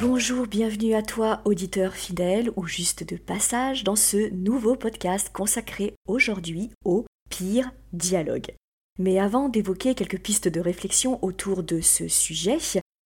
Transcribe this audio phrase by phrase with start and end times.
[0.00, 5.92] Bonjour, bienvenue à toi, auditeur fidèle ou juste de passage dans ce nouveau podcast consacré
[6.08, 8.54] aujourd'hui au pire dialogue.
[8.98, 12.56] Mais avant d'évoquer quelques pistes de réflexion autour de ce sujet,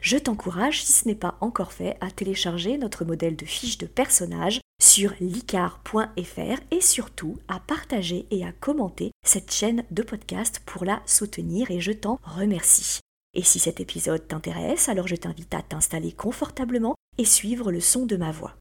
[0.00, 3.86] je t'encourage, si ce n'est pas encore fait, à télécharger notre modèle de fiche de
[3.86, 10.84] personnage sur licar.fr et surtout à partager et à commenter cette chaîne de podcast pour
[10.84, 13.00] la soutenir et je t'en remercie.
[13.34, 18.06] Et si cet épisode t'intéresse, alors je t'invite à t'installer confortablement et suivre le son
[18.06, 18.54] de ma voix.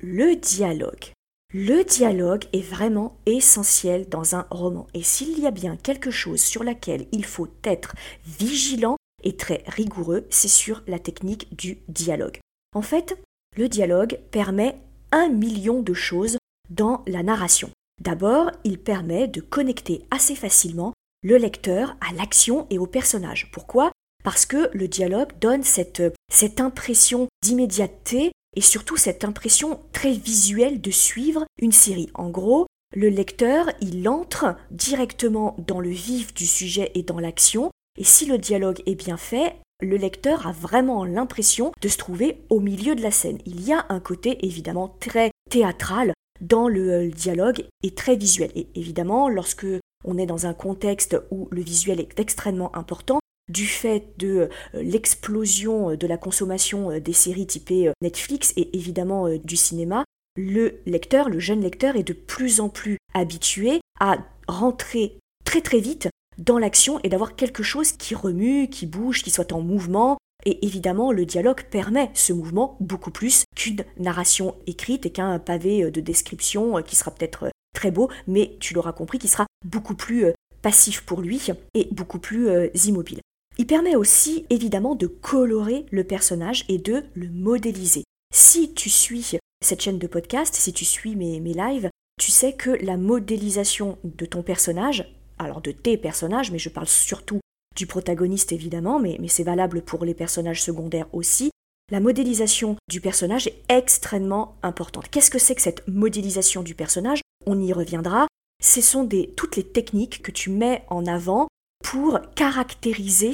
[0.00, 1.12] Le dialogue.
[1.52, 4.86] Le dialogue est vraiment essentiel dans un roman.
[4.92, 7.94] Et s'il y a bien quelque chose sur laquelle il faut être
[8.26, 12.38] vigilant et très rigoureux, c'est sur la technique du dialogue.
[12.74, 13.16] En fait,
[13.56, 14.76] le dialogue permet
[15.12, 16.38] un million de choses
[16.70, 17.70] dans la narration.
[18.02, 23.50] D'abord, il permet de connecter assez facilement le lecteur à l'action et au personnage.
[23.52, 23.92] Pourquoi?
[24.24, 30.80] Parce que le dialogue donne cette, cette impression d'immédiateté et surtout cette impression très visuelle
[30.80, 32.10] de suivre une série.
[32.14, 37.70] En gros, le lecteur, il entre directement dans le vif du sujet et dans l'action,
[37.98, 42.42] et si le dialogue est bien fait, le lecteur a vraiment l'impression de se trouver
[42.48, 43.38] au milieu de la scène.
[43.46, 48.50] Il y a un côté évidemment très théâtral dans le euh, dialogue et très visuel.
[48.54, 49.66] Et évidemment, lorsque
[50.04, 54.82] on est dans un contexte où le visuel est extrêmement important, du fait de euh,
[54.82, 60.04] l'explosion euh, de la consommation euh, des séries typées Netflix et évidemment du cinéma,
[60.36, 65.78] le lecteur, le jeune lecteur est de plus en plus habitué à rentrer très très
[65.78, 70.18] vite dans l'action et d'avoir quelque chose qui remue, qui bouge, qui soit en mouvement.
[70.44, 75.90] Et évidemment, le dialogue permet ce mouvement beaucoup plus qu'une narration écrite et qu'un pavé
[75.90, 80.26] de description qui sera peut-être très beau, mais tu l'auras compris, qui sera beaucoup plus
[80.60, 81.40] passif pour lui
[81.74, 82.48] et beaucoup plus
[82.86, 83.20] immobile.
[83.56, 88.04] Il permet aussi évidemment de colorer le personnage et de le modéliser.
[88.34, 91.88] Si tu suis cette chaîne de podcast, si tu suis mes, mes lives,
[92.20, 96.88] tu sais que la modélisation de ton personnage, alors de tes personnages, mais je parle
[96.88, 97.40] surtout
[97.76, 101.50] du protagoniste évidemment, mais, mais c'est valable pour les personnages secondaires aussi,
[101.90, 105.08] la modélisation du personnage est extrêmement importante.
[105.10, 107.20] Qu'est-ce que c'est que cette modélisation du personnage?
[107.46, 108.26] On y reviendra.
[108.62, 111.46] Ce sont des, toutes les techniques que tu mets en avant
[111.84, 113.32] pour caractériser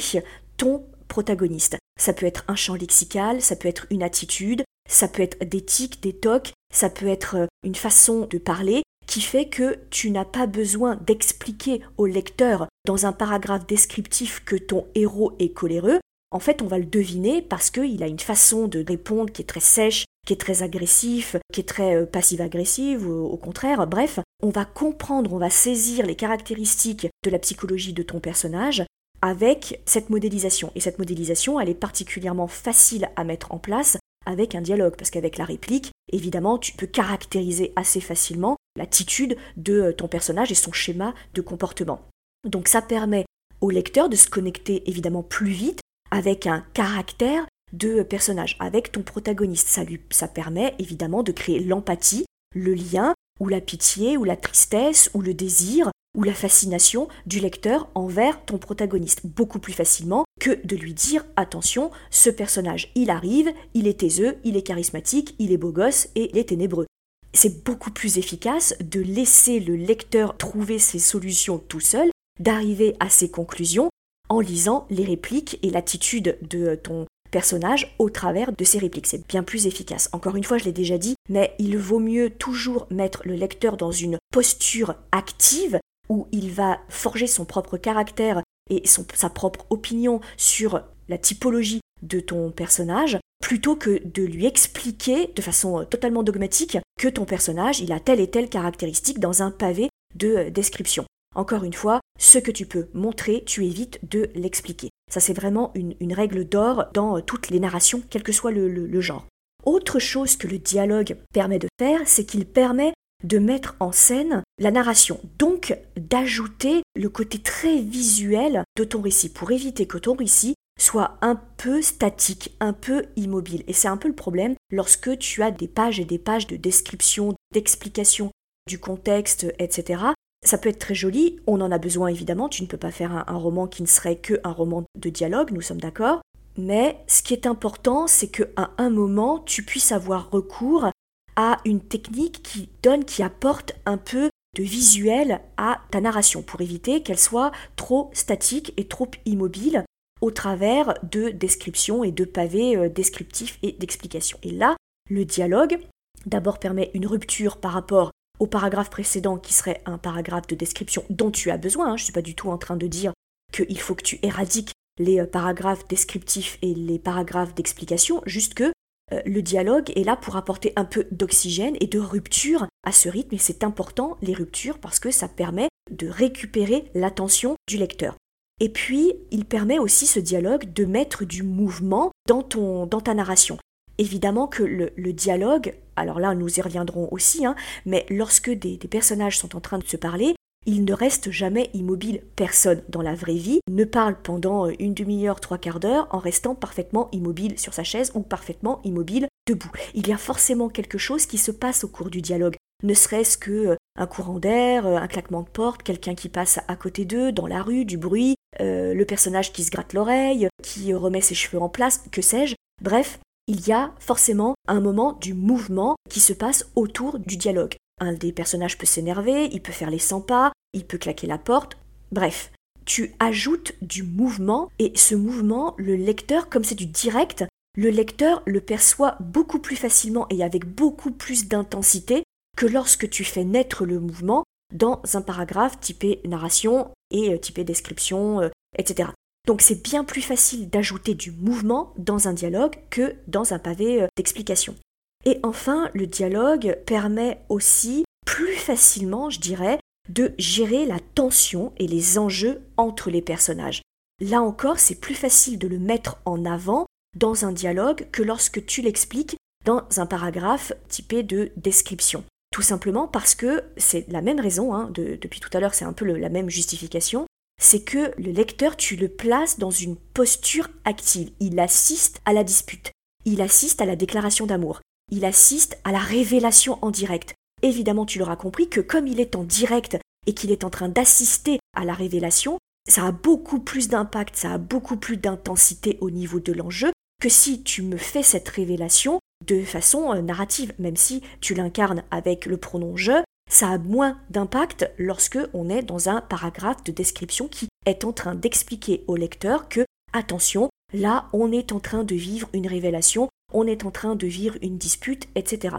[0.57, 1.79] ton protagoniste.
[1.99, 5.65] Ça peut être un champ lexical, ça peut être une attitude, ça peut être des
[5.65, 10.11] tics, des tocs, ça peut être euh, une façon de parler qui fait que tu
[10.11, 16.01] n'as pas besoin d'expliquer au lecteur dans un paragraphe descriptif que ton héros est coléreux.
[16.33, 19.47] En fait, on va le deviner parce qu'il a une façon de répondre qui est
[19.47, 24.51] très sèche, qui est très agressif, qui est très euh, passive-agressive, au contraire, bref, on
[24.51, 28.85] va comprendre, on va saisir les caractéristiques de la psychologie de ton personnage
[29.23, 30.73] avec cette modélisation.
[30.75, 35.11] Et cette modélisation, elle est particulièrement facile à mettre en place avec un dialogue, parce
[35.11, 40.57] qu'avec la réplique, évidemment, tu peux caractériser assez facilement l'attitude de euh, ton personnage et
[40.57, 42.03] son schéma de comportement.
[42.49, 43.25] Donc ça permet
[43.61, 49.03] au lecteur de se connecter évidemment plus vite avec un caractère de personnage, avec ton
[49.03, 49.69] protagoniste.
[49.69, 54.37] Ça, lui, ça permet évidemment de créer l'empathie, le lien, ou la pitié, ou la
[54.37, 60.25] tristesse, ou le désir, ou la fascination du lecteur envers ton protagoniste, beaucoup plus facilement
[60.41, 65.35] que de lui dire attention, ce personnage, il arrive, il est taiseux, il est charismatique,
[65.39, 66.87] il est beau gosse et il est ténébreux.
[67.33, 72.11] C'est beaucoup plus efficace de laisser le lecteur trouver ses solutions tout seul,
[72.41, 73.89] d'arriver à ses conclusions
[74.29, 79.07] en lisant les répliques et l'attitude de ton personnage au travers de ses répliques.
[79.07, 80.09] C'est bien plus efficace.
[80.13, 83.77] Encore une fois, je l'ai déjà dit, mais il vaut mieux toujours mettre le lecteur
[83.77, 90.21] dans une posture active où il va forger son propre caractère et sa propre opinion
[90.37, 96.79] sur la typologie de ton personnage, plutôt que de lui expliquer de façon totalement dogmatique
[96.99, 101.05] que ton personnage, il a telle et telle caractéristique dans un pavé de description.
[101.35, 104.91] Encore une fois, ce que tu peux montrer, tu évites de l'expliquer.
[105.11, 109.01] Ça, c'est vraiment une, règle d'or dans euh, toutes les narrations, quel que soit le,
[109.01, 109.27] genre.
[109.65, 112.93] Autre chose que le dialogue permet de faire, c'est qu'il permet
[113.25, 119.29] de mettre en scène la narration, donc d'ajouter le côté très visuel de ton récit
[119.29, 123.65] pour éviter que ton récit soit un peu statique, un peu immobile.
[123.67, 126.57] Et c'est un peu le problème lorsque tu as des pages et des pages de
[126.57, 128.31] description, d'explication
[128.67, 132.69] du contexte, etc Ça peut être très joli, on en a besoin évidemment, tu ne
[132.69, 135.81] peux pas faire un, roman qui ne serait que un roman de dialogue, nous sommes
[135.81, 136.23] d'accord.
[136.57, 140.91] Mais ce qui est important, c'est qu'à un moment, tu puisses avoir recours
[141.37, 146.61] à une technique qui donne, qui apporte un peu de visuel à ta narration pour
[146.61, 149.85] éviter qu'elle soit trop statique et trop immobile
[150.21, 154.39] au travers de descriptions et de pavés euh, descriptifs et d'explications.
[154.43, 154.77] Et là,
[155.09, 155.79] le dialogue,
[156.27, 158.11] d'abord permet une rupture par rapport
[158.41, 161.87] au paragraphe précédent qui serait un paragraphe de description dont tu as besoin.
[161.87, 161.97] Hein.
[161.97, 163.13] Je ne suis pas du tout en train de dire
[163.53, 168.73] qu'il faut que tu éradiques les euh, paragraphes descriptifs et les paragraphes d'explication, juste que
[169.13, 173.09] euh, le dialogue est là pour apporter un peu d'oxygène et de rupture à ce
[173.09, 178.17] rythme, et c'est important les ruptures parce que ça permet de récupérer l'attention du lecteur.
[178.61, 183.15] Et puis, il permet aussi ce dialogue de mettre du mouvement dans, ton, dans ta
[183.15, 183.59] narration.
[183.97, 187.55] Évidemment que le, dialogue, alors là nous y reviendrons aussi, hein,
[187.87, 190.35] mais lorsque des, personnages sont en train de se parler,
[190.67, 192.23] il ne reste jamais immobile.
[192.37, 196.19] Personne dans la vraie vie ne parle pendant euh, une demi-heure, trois quarts d'heure en
[196.19, 199.71] restant parfaitement immobile sur sa chaise ou parfaitement immobile debout.
[199.95, 202.57] Il y a forcément quelque chose qui se passe au cours du dialogue.
[202.83, 206.61] Ne serait-ce que euh, un courant d'air, euh, un claquement de porte, quelqu'un qui passe
[206.69, 210.93] à côté d'eux, dans la rue, du bruit, le personnage qui se gratte l'oreille, qui
[210.93, 212.57] remet ses cheveux en place, que sais-je.
[212.83, 213.19] Bref,
[213.51, 217.75] il y a forcément un moment du mouvement qui se passe autour du dialogue.
[218.01, 221.37] Un des personnages peut s'énerver, il peut faire les 100 pas, il peut claquer la
[221.37, 221.77] porte.
[222.13, 222.53] Bref,
[222.85, 227.45] tu ajoutes du mouvement et ce mouvement, le lecteur, comme c'est du direct,
[227.77, 232.23] le lecteur le perçoit beaucoup plus facilement et avec beaucoup plus d'intensité
[232.57, 237.65] que lorsque tu fais naître le mouvement dans un paragraphe typé narration et euh, typé
[237.65, 238.49] description, euh,
[238.79, 239.11] etc.
[239.47, 244.03] Donc c'est bien plus facile d'ajouter du mouvement dans un dialogue que dans un pavé
[244.03, 244.77] euh, d'explication.
[245.25, 249.79] Et enfin, le dialogue permet aussi plus facilement, je dirais,
[250.09, 253.83] de gérer la tension et les enjeux entre les personnages.
[254.21, 258.65] Là encore, c'est plus facile de le mettre en avant dans un dialogue que lorsque
[258.67, 262.25] tu l'expliques dans un paragraphe typé de description.
[262.53, 265.93] Tout simplement parce que c'est la même raison, hein, depuis tout à l'heure c'est un
[265.93, 267.27] peu la même justification,
[267.61, 271.31] c'est que le lecteur, tu le places dans une posture active.
[271.39, 272.91] Il assiste à la dispute,
[273.25, 274.81] il assiste à la déclaration d'amour,
[275.13, 277.35] il assiste à la révélation en direct.
[277.63, 280.89] Évidemment, tu l'auras compris que comme il est en direct et qu'il est en train
[280.89, 282.59] d'assister à la révélation,
[282.89, 286.91] ça a beaucoup plus d'impact, ça a beaucoup plus d'intensité au niveau de l'enjeu
[287.21, 292.03] que si tu me fais cette révélation de façon euh, narrative, même si tu l'incarnes
[292.11, 296.93] avec le pronom je, ça a moins d'impact lorsque on est dans un paragraphe de
[296.93, 302.05] description qui est en train d'expliquer au lecteur que attention, là on est en train
[302.05, 305.77] de vivre une révélation, on est en train de vivre une dispute, etc.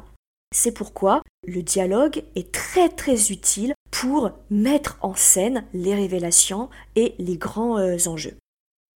[0.54, 7.16] C'est pourquoi le dialogue est très très utile pour mettre en scène les révélations et
[7.20, 8.38] les grands euh, enjeux.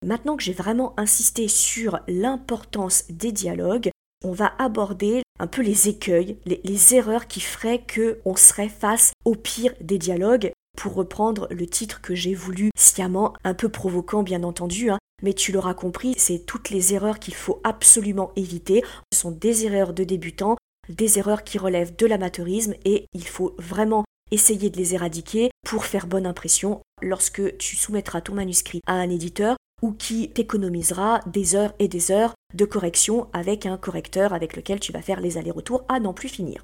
[0.03, 3.89] Maintenant que j'ai vraiment insisté sur l'importance des dialogues,
[4.23, 9.35] on va aborder un peu les écueils, les, erreurs qui feraient qu'on serait face au
[9.35, 14.43] pire des dialogues, pour reprendre le titre que j'ai voulu sciemment, un peu provoquant bien
[14.43, 18.83] entendu, hein, mais tu l'auras compris, c'est toutes les erreurs qu'il faut absolument éviter.
[19.13, 20.57] Ce sont des erreurs de débutants,
[20.89, 25.85] des erreurs qui relèvent de l'amateurisme et il faut vraiment essayer de les éradiquer pour
[25.85, 31.55] faire bonne impression lorsque tu soumettras ton manuscrit à un éditeur ou qui t'économisera des
[31.55, 35.37] heures et des heures de correction avec un correcteur avec lequel tu vas faire les
[35.37, 36.63] allers-retours à n'en plus finir.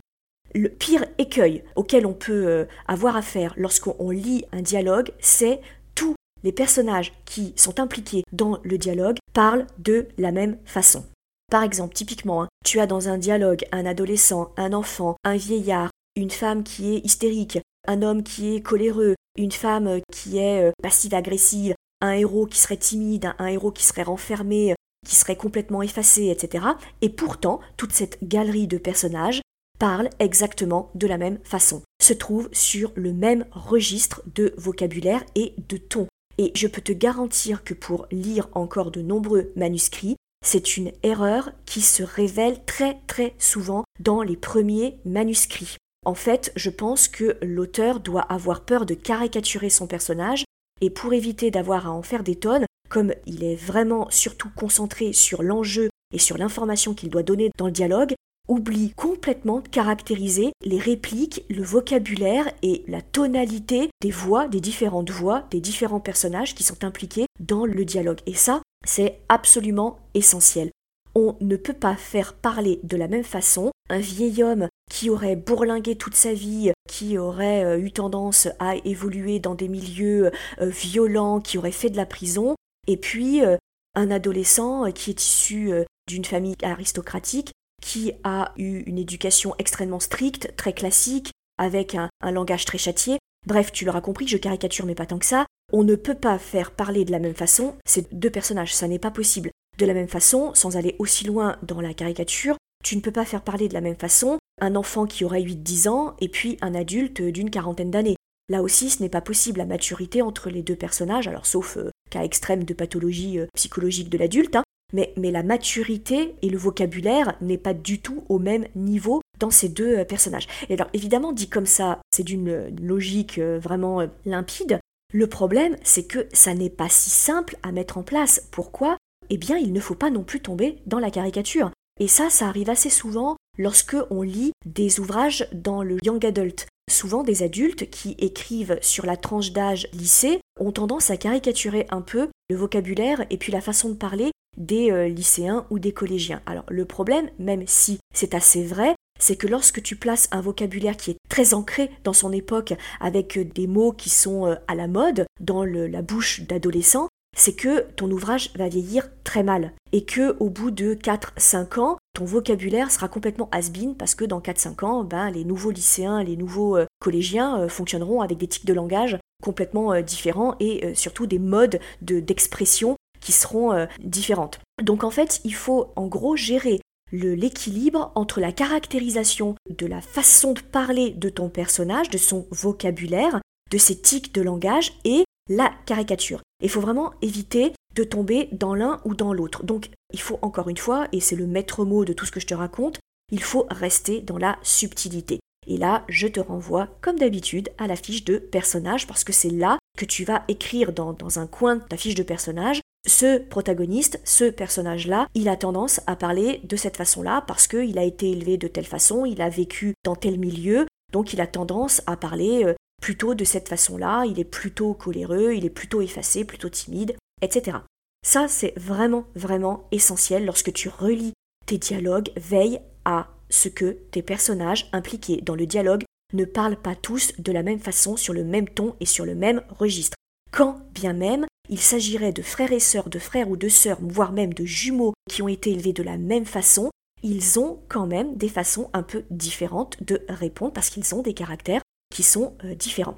[0.55, 5.59] Le pire écueil auquel on peut euh, avoir affaire lorsqu'on lit un dialogue, c'est
[5.95, 11.03] tous les personnages qui sont impliqués dans le dialogue parlent de la même façon.
[11.51, 15.89] Par exemple, typiquement, hein, tu as dans un dialogue un adolescent, un enfant, un vieillard,
[16.15, 20.71] une femme qui est hystérique, un homme qui est coléreux, une femme qui est euh,
[20.81, 24.75] passive-agressive, un héros qui serait timide, un héros qui serait renfermé,
[25.05, 26.65] qui serait complètement effacé, etc.
[27.01, 29.41] Et pourtant, toute cette galerie de personnages
[29.79, 35.53] parle exactement de la même façon, se trouve sur le même registre de vocabulaire et
[35.69, 36.07] de ton.
[36.37, 40.15] Et je peux te garantir que pour lire encore de nombreux manuscrits,
[40.45, 45.77] c'est une erreur qui se révèle très très souvent dans les premiers manuscrits.
[46.05, 50.45] En fait, je pense que l'auteur doit avoir peur de caricaturer son personnage,
[50.81, 55.13] et pour éviter d'avoir à en faire des tonnes, comme il est vraiment surtout concentré
[55.13, 58.15] sur l'enjeu et sur l'information qu'il doit donner dans le dialogue,
[58.47, 65.11] oublie complètement de caractériser les répliques, le vocabulaire et la tonalité des voix, des différentes
[65.11, 68.19] voix, des différents personnages qui sont impliqués dans le dialogue.
[68.25, 70.71] Et ça, c'est absolument essentiel.
[71.15, 75.35] On ne peut pas faire parler de la même façon un vieil homme qui aurait
[75.35, 80.69] bourlingué toute sa vie, qui aurait euh, eu tendance à évoluer dans des milieux euh,
[80.69, 82.55] violents, qui aurait fait de la prison,
[82.87, 83.57] et puis euh,
[83.95, 85.71] un adolescent qui est issu
[86.07, 87.51] d'une famille aristocratique,
[87.81, 93.17] qui a eu une éducation extrêmement stricte, très classique, avec un, langage très châtié.
[93.45, 95.45] Bref, tu l'auras compris, je caricature mais pas tant que ça.
[95.71, 98.99] On ne peut pas faire parler de la même façon ces deux personnages, ça n'est
[98.99, 99.51] pas possible.
[99.79, 103.23] De la même façon, sans aller aussi loin dans la caricature, tu ne peux pas
[103.23, 106.75] faire parler de la même façon un enfant qui aurait 8-10 ans et puis un
[106.75, 108.17] adulte d'une quarantaine d'années.
[108.49, 111.91] Là aussi, ce n'est pas possible la maturité entre les deux personnages, alors sauf euh,
[112.09, 114.63] cas extrême de pathologie euh, psychologique de l'adulte, hein.
[114.91, 119.69] mais, la maturité et le vocabulaire n'est pas du tout au même niveau dans ces
[119.69, 120.47] deux euh, personnages.
[120.67, 124.81] Et alors évidemment, dit comme ça, c'est d'une logique vraiment limpide.
[125.13, 128.45] Le problème, c'est que ça n'est pas si simple à mettre en place.
[128.51, 128.97] Pourquoi?
[129.29, 131.71] Eh bien, il ne faut pas non plus tomber dans la caricature.
[131.99, 136.67] Et ça, ça arrive assez souvent lorsque on lit des ouvrages dans le young adult.
[136.89, 142.01] Souvent, des adultes qui écrivent sur la tranche d'âge lycée ont tendance à caricaturer un
[142.01, 146.41] peu le vocabulaire et puis la façon de parler des euh, lycéens ou des collégiens.
[146.45, 150.97] Alors le problème, même si c'est assez vrai, c'est que lorsque tu places un vocabulaire
[150.97, 154.75] qui est très ancré dans son époque, avec euh, des mots qui sont euh, à
[154.75, 157.07] la mode dans la bouche d'adolescents,
[157.39, 161.97] c'est que ton ouvrage va vieillir très mal et que au bout de 4-5 ans,
[162.13, 166.35] ton vocabulaire sera complètement has-been parce que dans 4-5 ans, ben, les nouveaux lycéens, les
[166.35, 171.27] nouveaux euh, collégiens euh, fonctionneront avec des tics de langage complètement euh, différents et surtout
[171.27, 174.59] des modes d'expression qui seront différentes.
[174.81, 176.79] Donc en fait, il faut en gros gérer
[177.11, 183.39] l'équilibre entre la caractérisation de la façon de parler de ton personnage, de son vocabulaire,
[183.71, 186.41] de ses tics de langage et la caricature.
[186.61, 189.63] Il faut vraiment éviter de tomber dans l'un ou dans l'autre.
[189.65, 192.39] Donc il faut encore une fois, et c'est le maître mot de tout ce que
[192.39, 192.99] je te raconte,
[193.31, 195.39] il faut rester dans la subtilité.
[195.67, 199.51] Et là, je te renvoie, comme d'habitude, à la fiche de personnage, parce que c'est
[199.51, 203.37] là que tu vas écrire dans, dans un coin de ta fiche de personnage, ce
[203.37, 208.31] protagoniste, ce personnage-là, il a tendance à parler de cette façon-là, parce qu'il a été
[208.31, 212.17] élevé de telle façon, il a vécu dans tel milieu, donc il a tendance à
[212.17, 216.69] parler euh, plutôt de cette façon-là, il est plutôt coléreux, il est plutôt effacé, plutôt
[216.69, 217.77] timide, etc.
[218.25, 221.33] Ça, c'est vraiment, vraiment essentiel lorsque tu relis
[221.65, 226.03] tes dialogues, veille à ce que tes personnages impliqués dans le dialogue
[226.33, 229.35] ne parlent pas tous de la même façon, sur le même ton et sur le
[229.35, 230.15] même registre.
[230.51, 234.31] Quand bien même il s'agirait de frères et sœurs, de frères ou de sœurs, voire
[234.31, 236.89] même de jumeaux qui ont été élevés de la même façon,
[237.21, 241.35] ils ont quand même des façons un peu différentes de répondre parce qu'ils ont des
[241.35, 243.17] caractères qui sont euh, différents.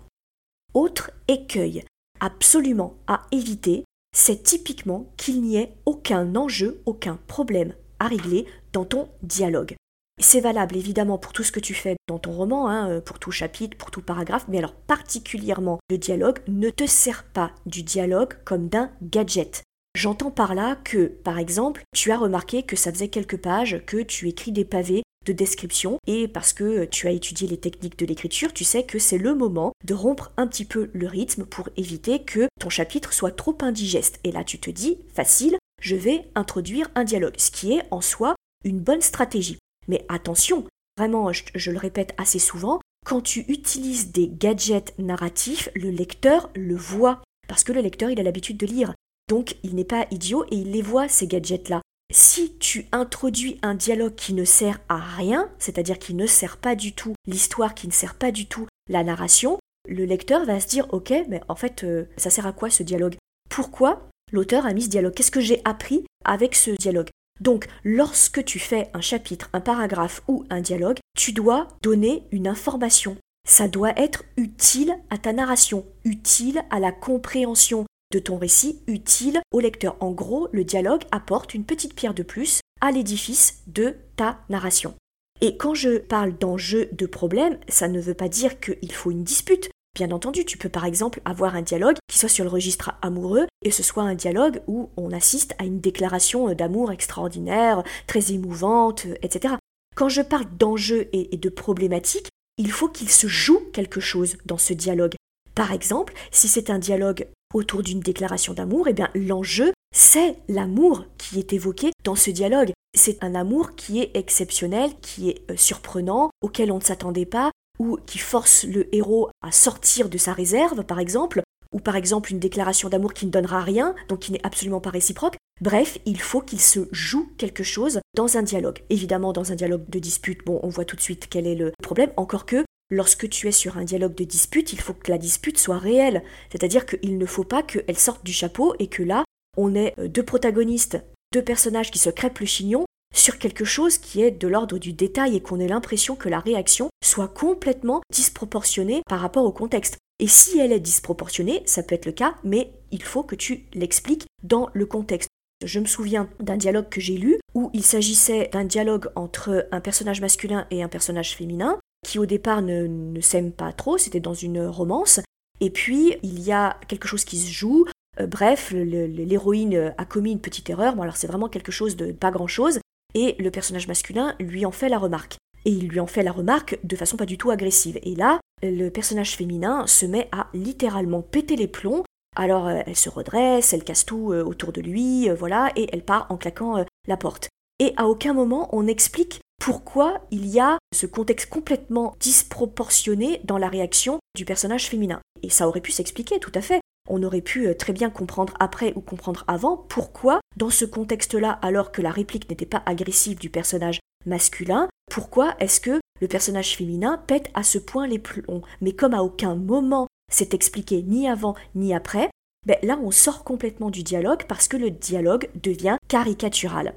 [0.74, 1.83] Autre écueil
[2.19, 3.83] absolument à éviter,
[4.15, 9.75] c'est typiquement qu'il n'y ait aucun enjeu, aucun problème à régler dans ton dialogue.
[10.19, 13.17] C'est valable évidemment pour tout ce que tu fais dans ton roman, hein, euh, pour
[13.17, 17.81] tout chapitre, pour tout paragraphe, mais alors particulièrement le dialogue, ne te sert pas du
[17.83, 19.63] dialogue comme d'un gadget.
[19.95, 24.01] J'entends par là que, par exemple, tu as remarqué que ça faisait quelques pages que
[24.01, 28.05] tu écris des pavés de description et parce que tu as étudié les techniques de
[28.05, 31.69] l'écriture, tu sais que c'est le moment de rompre un petit peu le rythme pour
[31.77, 34.19] éviter que ton chapitre soit trop indigeste.
[34.23, 38.01] Et là tu te dis, facile, je vais introduire un dialogue, ce qui est en
[38.01, 39.59] soi une bonne stratégie.
[39.87, 40.65] Mais attention,
[40.97, 46.75] vraiment, je, le répète assez souvent, quand tu utilises des gadgets narratifs, le lecteur le
[46.75, 48.93] voit, parce que le lecteur il a l'habitude de lire.
[49.27, 53.75] Donc il n'est pas idiot et il les voit, ces gadgets-là si tu introduis un
[53.75, 57.87] dialogue qui ne sert à rien, c'est-à-dire qui ne sert pas du tout l'histoire, qui
[57.87, 61.55] ne sert pas du tout la narration, le lecteur va se dire ok, mais en
[61.55, 63.15] fait, euh, ça sert à quoi ce dialogue?
[63.49, 65.13] Pourquoi l'auteur a mis ce dialogue?
[65.13, 67.09] Qu'est-ce que j'ai appris avec ce dialogue?
[67.39, 72.47] Donc, lorsque tu fais un chapitre, un paragraphe ou un dialogue, tu dois donner une
[72.47, 73.17] information.
[73.47, 79.41] Ça doit être utile à ta narration, utile à la compréhension de ton récit utile
[79.51, 79.95] au lecteur.
[79.99, 84.93] En gros, le dialogue apporte une petite pierre de plus à l'édifice de ta narration.
[85.41, 89.23] Et quand je parle d'enjeu de problème, ça ne veut pas dire qu'il faut une
[89.23, 89.69] dispute.
[89.95, 93.47] Bien entendu, tu peux par exemple avoir un dialogue qui soit sur le registre amoureux
[93.63, 99.05] et ce soit un dialogue où on assiste à une déclaration d'amour extraordinaire, très émouvante,
[99.21, 99.55] etc.
[99.95, 104.57] Quand je parle d'enjeu et de problématique, il faut qu'il se joue quelque chose dans
[104.57, 105.15] ce dialogue.
[105.55, 111.05] Par exemple, si c'est un dialogue autour d'une déclaration d'amour, eh bien l'enjeu, c'est l'amour
[111.17, 112.72] qui est évoqué dans ce dialogue.
[112.98, 117.51] C'est un amour qui est exceptionnel, qui est euh, surprenant, auquel on ne s'attendait pas,
[117.79, 121.41] ou qui force le héros à sortir de sa réserve, par exemple,
[121.72, 124.89] ou par exemple une déclaration d'amour qui ne donnera rien, donc qui n'est absolument pas
[124.89, 125.38] réciproque.
[125.62, 128.84] Bref, il faut qu'il se joue quelque chose dans un dialogue.
[128.89, 131.72] Évidemment, dans un dialogue de dispute, bon, on voit tout de suite quel est le
[131.81, 135.17] problème, encore que lorsque tu es sur un dialogue de dispute, il faut que la
[135.17, 136.21] dispute soit réelle.
[136.51, 139.24] C'est-à-dire qu'il ne faut pas qu'elle sorte du chapeau et que là,
[139.57, 143.98] on ait euh, deux protagonistes, deux personnages qui se crêpent le chignon sur quelque chose
[143.98, 148.01] qui est de l'ordre du détail et qu'on ait l'impression que la réaction soit complètement
[148.12, 149.98] disproportionnée par rapport au contexte.
[150.19, 153.65] Et si elle est disproportionnée, ça peut être le cas, mais il faut que tu
[153.74, 155.29] l'expliques dans le contexte.
[155.63, 159.81] Je me souviens d'un dialogue que j'ai lu où il s'agissait d'un dialogue entre un
[159.81, 164.20] personnage masculin et un personnage féminin qui au départ ne, ne s'aiment pas trop, c'était
[164.20, 165.20] dans une romance,
[165.60, 167.86] et puis il y a quelque chose qui se joue,
[168.20, 172.12] euh, bref, l'héroïne a commis une petite erreur, bon alors c'est vraiment quelque chose de
[172.12, 172.79] pas grand-chose,
[173.13, 175.38] et le personnage masculin lui en fait la remarque.
[175.65, 178.00] Et il lui en fait la remarque de façon pas du tout agressive.
[178.03, 182.03] Et là, le personnage féminin se met à littéralement péter les plombs.
[182.36, 185.89] Alors euh, elle se redresse, elle casse tout euh, autour de lui, euh, voilà, et
[185.91, 187.50] elle part en claquant la porte.
[187.79, 193.59] Et à aucun moment on explique pourquoi il y a ce contexte complètement disproportionné dans
[193.59, 195.21] la réaction du personnage féminin.
[195.43, 198.53] Et ça aurait pu s'expliquer tout à fait on aurait pu euh, très bien comprendre
[198.59, 203.39] après ou comprendre avant pourquoi, dans ce contexte-là, alors que la réplique n'était pas agressive
[203.39, 208.61] du personnage masculin, pourquoi est-ce que le personnage féminin pète à ce point les plombs?
[208.81, 212.29] Mais comme à aucun moment c'est expliqué ni avant ni après,
[212.65, 216.93] ben là on sort complètement du dialogue parce que le dialogue devient caricatural.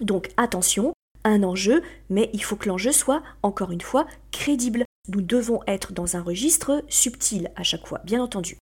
[0.00, 0.94] Donc attention,
[1.24, 4.84] un enjeu, mais il faut que l'enjeu soit, encore une fois, crédible.
[5.08, 8.58] Nous devons être dans un registre subtil à chaque fois, bien entendu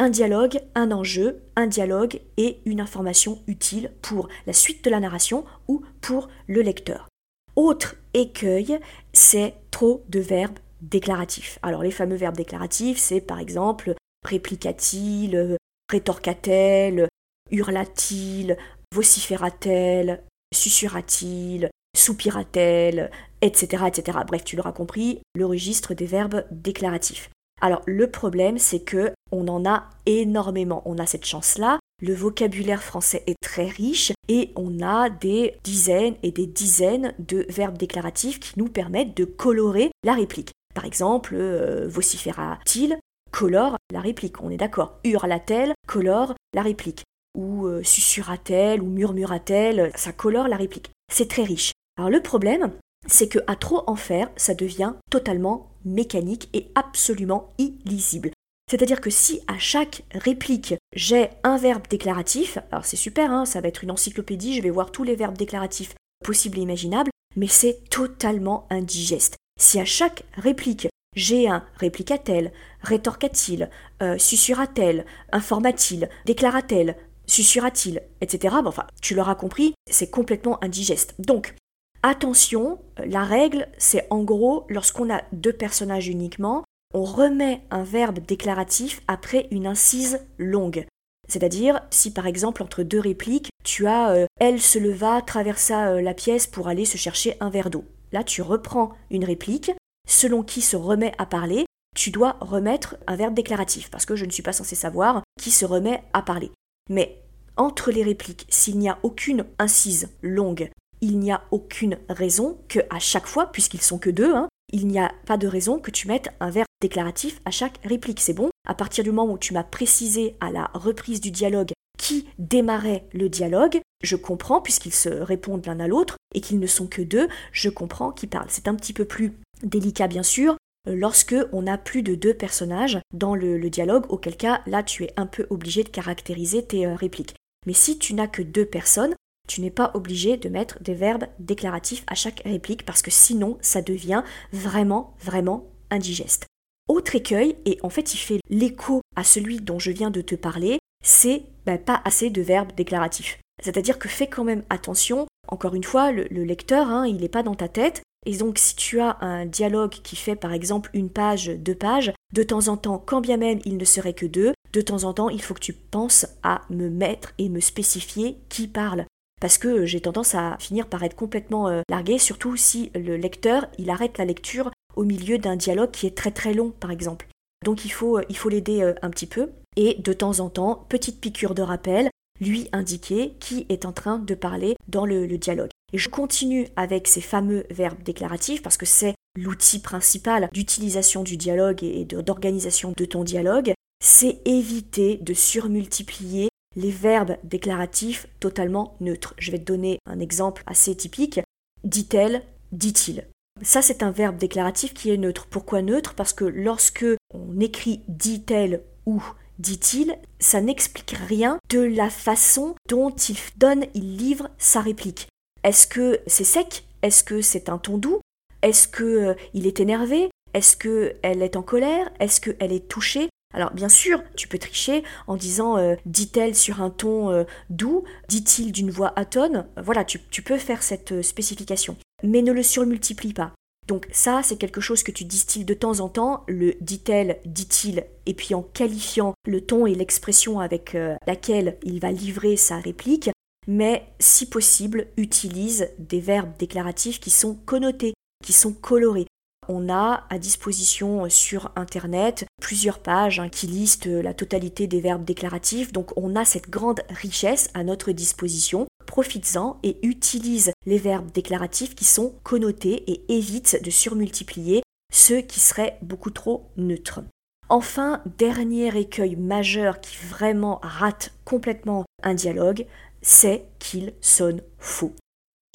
[0.00, 4.98] un dialogue, un enjeu, un dialogue et une information utile pour la suite de la
[4.98, 7.06] narration ou pour le lecteur.
[7.54, 8.80] Autre écueil,
[9.12, 11.58] c'est trop de verbes déclaratifs.
[11.62, 13.92] Alors les fameux verbes déclaratifs, c'est par exemple
[14.24, 15.58] répliqua-t-il,
[15.90, 17.06] rétorqua-t-elle,
[17.50, 18.56] hurla-t-il,
[18.94, 20.22] vociféra-t-elle,
[20.54, 23.10] susurra-t-il, soupira-t-elle,
[23.42, 24.18] etc., etc.
[24.26, 27.30] Bref, tu l'auras compris, le registre des verbes déclaratifs.
[27.60, 30.82] Alors le problème, c'est que on en a énormément.
[30.86, 31.78] On a cette chance-là.
[32.02, 37.44] Le vocabulaire français est très riche et on a des dizaines et des dizaines de
[37.50, 40.52] verbes déclaratifs qui nous permettent de colorer la réplique.
[40.74, 42.98] Par exemple, euh, vociféra-t-il
[43.30, 44.98] colore la réplique, on est d'accord.
[45.04, 47.04] Hurla-t-elle colore la réplique.
[47.36, 50.90] Ou euh, susurra-t-elle ou murmura-t-elle, ça colore la réplique.
[51.12, 51.72] C'est très riche.
[52.00, 52.72] Alors le problème,
[53.06, 58.30] c'est que à trop en faire, ça devient totalement mécanique et absolument illisible.
[58.70, 63.60] C'est-à-dire que si à chaque réplique j'ai un verbe déclaratif, alors c'est super, hein, ça
[63.60, 67.48] va être une encyclopédie, je vais voir tous les verbes déclaratifs possibles et imaginables, mais
[67.48, 69.36] c'est totalement indigeste.
[69.60, 73.68] Si à chaque réplique j'ai un répliqua-t-elle, rétorqua-t-il,
[74.00, 78.56] euh, susurra-t-elle, informa-t-il, déclara-t-elle, susurra-t-il, etc.
[78.62, 81.14] Bon, enfin, tu l'auras compris, c'est complètement indigeste.
[81.18, 81.54] Donc,
[82.02, 88.20] Attention, la règle, c'est en gros, lorsqu'on a deux personnages uniquement, on remet un verbe
[88.20, 90.86] déclaratif après une incise longue.
[91.28, 96.00] C'est-à-dire, si par exemple entre deux répliques, tu as euh, Elle se leva, traversa euh,
[96.00, 97.84] la pièce pour aller se chercher un verre d'eau.
[98.12, 99.70] Là, tu reprends une réplique,
[100.08, 104.24] selon qui se remet à parler, tu dois remettre un verbe déclaratif, parce que je
[104.24, 106.50] ne suis pas censé savoir qui se remet à parler.
[106.88, 107.22] Mais
[107.58, 112.80] entre les répliques, s'il n'y a aucune incise longue il n'y a aucune raison que
[112.90, 115.90] à chaque fois, puisqu'ils sont que deux, hein, il n'y a pas de raison que
[115.90, 118.20] tu mettes un verbe déclaratif à chaque réplique.
[118.20, 118.50] C'est bon?
[118.68, 123.04] À partir du moment où tu m'as précisé à la reprise du dialogue qui démarrait
[123.12, 127.02] le dialogue, je comprends, puisqu'ils se répondent l'un à l'autre et qu'ils ne sont que
[127.02, 128.48] deux, je comprends qui parlent.
[128.48, 132.98] C'est un petit peu plus délicat, bien sûr, lorsque on a plus de deux personnages
[133.12, 136.86] dans le, le, dialogue, auquel cas là tu es un peu obligé de caractériser tes
[136.86, 137.34] euh, répliques.
[137.66, 139.14] Mais si tu n'as que deux personnes,
[139.50, 143.58] tu n'es pas obligé de mettre des verbes déclaratifs à chaque réplique parce que sinon
[143.60, 146.46] ça devient vraiment, vraiment indigeste.
[146.88, 150.36] Autre écueil, et en fait il fait l'écho à celui dont je viens de te
[150.36, 153.40] parler, c'est ben, pas assez de verbes déclaratifs.
[153.60, 157.42] C'est-à-dire que fais quand même attention, encore une fois, le, lecteur, hein, il n'est pas
[157.42, 161.10] dans ta tête, et donc si tu as un dialogue qui fait par exemple une
[161.10, 164.52] page, deux pages, de temps en temps, quand bien même il ne serait que deux,
[164.72, 168.36] de temps en temps il faut que tu penses à me mettre et me spécifier
[168.48, 169.06] qui parle
[169.40, 173.66] parce que j'ai tendance à finir par être complètement euh, largué, surtout si le lecteur
[173.78, 177.26] il arrête la lecture au milieu d'un dialogue qui est très très long par exemple.
[177.64, 180.50] Donc il faut euh, il faut l'aider euh, un petit peu et de temps en
[180.50, 185.26] temps, petite piqûre de rappel, lui indiquer qui est en train de parler dans le,
[185.26, 185.70] dialogue.
[185.92, 191.36] Et je continue avec ces fameux verbes déclaratifs parce que c'est l'outil principal d'utilisation du
[191.36, 193.74] dialogue et d'organisation de ton dialogue.
[194.02, 196.48] c'est éviter de surmultiplier
[196.80, 199.34] les verbes déclaratifs totalement neutres.
[199.38, 201.40] Je vais te donner un exemple assez typique.
[201.84, 203.26] Dit-elle, dit-il.
[203.62, 205.46] Ça, c'est un verbe déclaratif qui est neutre.
[205.46, 206.14] Pourquoi neutre?
[206.14, 209.22] Parce que lorsque on écrit dit-elle ou
[209.58, 215.28] dit-il, ça n'explique rien de la façon dont il donne, il livre sa réplique.
[215.62, 216.84] Est-ce que c'est sec?
[217.02, 218.20] Est-ce que c'est un ton doux?
[218.62, 220.30] Est-ce que euh, il est énervé?
[220.54, 222.10] Est-ce qu'elle est en colère?
[222.18, 223.28] Est-ce qu'elle est touchée?
[223.52, 228.04] Alors bien sûr, tu peux tricher en disant euh, dit-elle sur un ton euh, doux,
[228.28, 229.66] dit-il d'une voix atone.
[229.76, 231.96] Voilà, tu, tu peux faire cette spécification.
[232.22, 233.52] Mais ne le surmultiplie pas.
[233.88, 238.04] Donc ça, c'est quelque chose que tu distilles de temps en temps, le dit-elle, dit-il,
[238.26, 243.30] et puis en qualifiant le ton et l'expression avec laquelle il va livrer sa réplique,
[243.66, 249.26] mais si possible, utilise des verbes déclaratifs qui sont connotés, qui sont colorés.
[249.72, 255.24] On a à disposition sur Internet plusieurs pages hein, qui listent la totalité des verbes
[255.24, 258.88] déclaratifs, donc on a cette grande richesse à notre disposition.
[259.06, 265.60] Profites-en et utilise les verbes déclaratifs qui sont connotés et évite de surmultiplier ceux qui
[265.60, 267.20] seraient beaucoup trop neutres.
[267.68, 272.86] Enfin, dernier écueil majeur qui vraiment rate complètement un dialogue,
[273.22, 275.14] c'est qu'il sonne faux.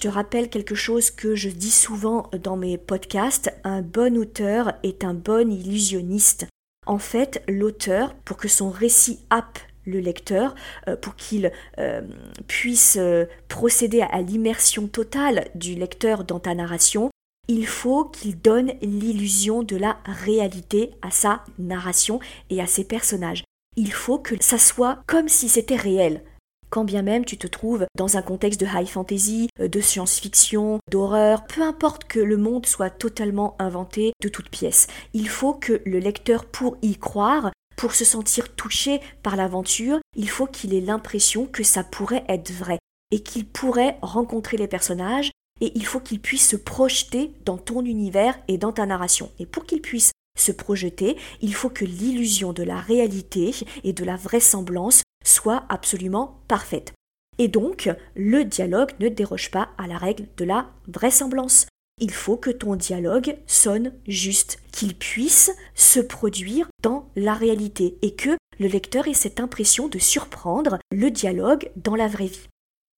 [0.06, 5.04] Te rappelle quelque chose que je dis souvent dans mes podcasts, un bon auteur est
[5.04, 6.46] un bon illusionniste.
[6.86, 10.54] En fait, l'auteur, pour que son récit happe le lecteur,
[10.88, 12.02] euh, pour qu'il euh,
[12.46, 17.10] puisse euh, procéder à l'immersion totale du lecteur dans ta narration,
[17.48, 22.20] il faut qu'il donne l'illusion de la réalité à sa narration
[22.52, 23.44] et à ses personnages.
[23.76, 26.22] Il faut que ça soit comme si c'était réel
[26.70, 30.80] quand bien même tu te trouves dans un contexte de high fantasy, euh, de science-fiction,
[30.92, 34.88] d'horreur, peu importe que le monde soit totalement inventé de toutes pièces.
[35.14, 40.30] Il faut que le lecteur, pour y croire, pour se sentir touché par l'aventure, il
[40.30, 42.80] faut qu'il ait l'impression que ça pourrait être vrai
[43.12, 47.84] et qu'il pourrait rencontrer les personnages et il faut qu'il puisse se projeter dans ton
[47.86, 49.32] univers et dans ta narration.
[49.40, 54.04] Et pour qu'il puisse se projeter, il faut que l'illusion de la réalité et de
[54.04, 56.94] la vraisemblance soit absolument parfaite.
[57.38, 61.68] Et donc, le dialogue ne déroge pas à la règle de la vraisemblance.
[62.00, 68.16] Il faut que ton dialogue sonne juste, qu'il puisse se produire dans la réalité et
[68.16, 72.48] que le lecteur ait cette impression de surprendre le dialogue dans la vraie vie.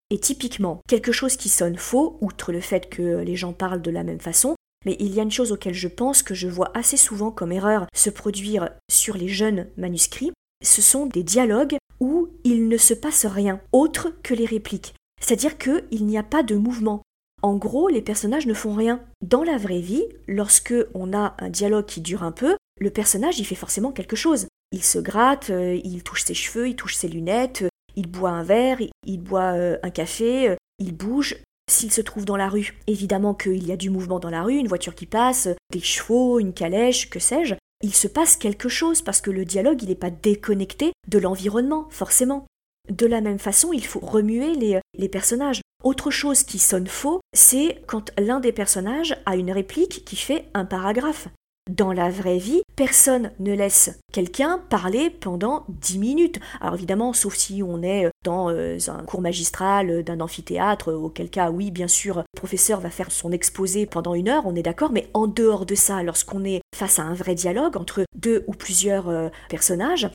[0.10, 3.92] Et typiquement, quelque chose qui sonne faux, outre le fait que les gens parlent de
[3.92, 6.72] la même façon, mais il y a une chose auquel je pense que je vois
[6.76, 10.32] assez souvent comme erreur se produire sur les jeunes manuscrits,
[10.64, 14.94] ce sont des dialogues où il ne se passe rien autre que les répliques.
[15.22, 17.02] C'est-à-dire qu'il n'y a pas de mouvement.
[17.42, 19.02] En gros, les personnages ne font rien.
[19.22, 23.40] Dans la vraie vie, lorsque on a un dialogue qui dure un peu, le personnage
[23.40, 24.48] il fait forcément quelque chose.
[24.72, 27.64] Il se gratte, euh, il touche ses cheveux, il touche ses lunettes,
[27.96, 31.38] il boit un verre, il boit euh, un café, euh, il bouge.
[31.70, 34.56] S'il se trouve dans la rue, évidemment qu'il y a du mouvement dans la rue,
[34.56, 39.02] une voiture qui passe, des chevaux, une calèche, que sais-je, il se passe quelque chose
[39.02, 42.46] parce que le dialogue il n'est pas déconnecté de l'environnement, forcément.
[42.90, 45.62] De la même façon, il faut remuer les, les personnages.
[45.84, 50.46] Autre chose qui sonne faux, c'est quand l'un des personnages a une réplique qui fait
[50.54, 51.28] un paragraphe.
[51.70, 56.40] Dans la vraie vie, personne ne laisse quelqu'un parler pendant 10 minutes.
[56.62, 61.52] Alors évidemment, sauf si on est dans euh, un cours magistral d'un amphithéâtre, auquel cas,
[61.52, 64.94] oui, bien sûr, le professeur va faire son exposé pendant une heure, on est d'accord,
[64.94, 68.54] mais en dehors de ça, lorsqu'on est face à un vrai dialogue entre deux ou
[68.54, 70.10] plusieurs euh, personnages,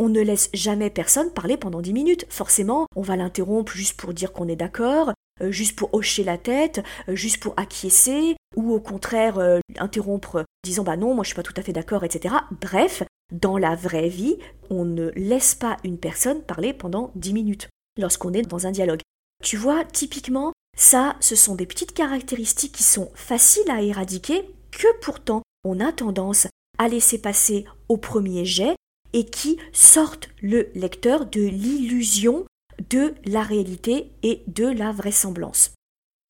[0.00, 2.26] on ne laisse jamais personne parler pendant 10 minutes.
[2.30, 5.12] Forcément, on va l'interrompre juste pour dire qu'on est d'accord, euh,
[5.48, 9.38] juste pour hocher la tête, juste pour acquiescer, ou au contraire
[9.78, 12.34] interrompre disant bah non, moi je suis pas tout à fait d'accord, etc.
[12.60, 14.36] Bref, dans la vraie vie,
[14.70, 19.00] on ne laisse pas une personne parler pendant 10 minutes lorsqu'on est dans un dialogue.
[19.42, 24.88] Tu vois, typiquement, ça, ce sont des petites caractéristiques qui sont faciles à éradiquer, que
[25.00, 26.46] pourtant on a tendance
[26.78, 28.76] à laisser passer au premier jet
[29.12, 32.44] et qui sortent le lecteur de l'illusion
[32.88, 35.72] de la réalité et de la vraisemblance.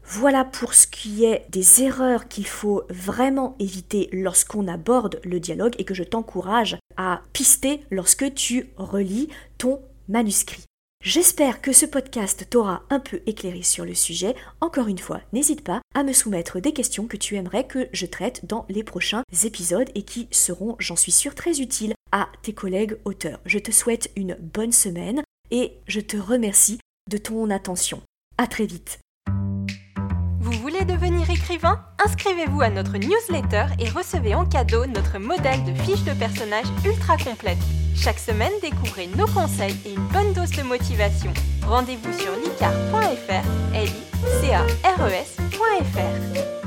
[0.04, 5.74] Voilà pour ce qui est des erreurs qu'il faut vraiment éviter lorsqu'on aborde le dialogue
[5.78, 10.64] et que je t'encourage à pister lorsque tu relis ton manuscrit.
[11.02, 14.34] J'espère que ce podcast t'aura un peu éclairé sur le sujet.
[14.60, 18.04] Encore une fois, n'hésite pas à me soumettre des questions que tu aimerais que je
[18.04, 22.52] traite dans les prochains épisodes et qui seront, j'en suis sûre, très utiles à tes
[22.52, 23.40] collègues auteurs.
[23.46, 26.78] Je te souhaite une bonne semaine et je te remercie
[27.10, 28.02] de ton attention.
[28.38, 29.00] À très vite.
[30.40, 31.84] Vous voulez devenir écrivain?
[32.04, 37.16] Inscrivez-vous à notre newsletter et recevez en cadeau notre modèle de fiche de personnage ultra
[37.16, 37.58] complète.
[37.94, 41.32] Chaque semaine, découvrez nos conseils et une bonne dose de motivation.
[41.66, 46.59] Rendez-vous sur licar.fr, l i c a e.